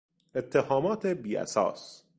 [0.35, 2.03] اتهامات بیاساس